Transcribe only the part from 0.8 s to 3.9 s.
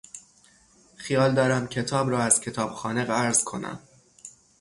خیال دارم کتاب را از کتابخانه قرض کنم.